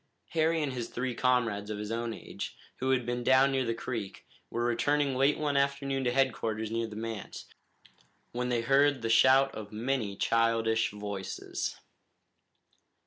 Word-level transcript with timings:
Harry 0.29 0.63
and 0.63 0.73
his 0.73 0.87
three 0.89 1.13
comrades 1.13 1.69
of 1.69 1.77
his 1.77 1.91
own 1.91 2.11
age, 2.11 2.57
who 2.77 2.89
had 2.89 3.05
been 3.05 3.23
down 3.23 3.51
near 3.51 3.63
the 3.65 3.73
creek, 3.75 4.25
were 4.49 4.65
returning 4.65 5.13
late 5.15 5.37
one 5.37 5.55
afternoon 5.55 6.03
to 6.03 6.11
headquarters 6.11 6.71
near 6.71 6.87
the 6.87 6.95
manse, 6.95 7.45
when 8.31 8.49
they 8.49 8.61
heard 8.61 9.03
the 9.03 9.09
shout 9.09 9.53
of 9.53 9.71
many 9.71 10.15
childish 10.15 10.89
voices. 10.89 11.77